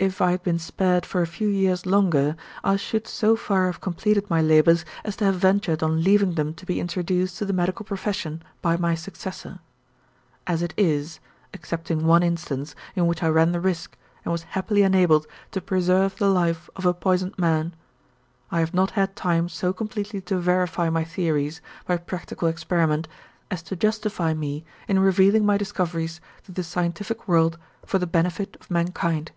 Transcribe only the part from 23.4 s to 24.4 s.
as to justify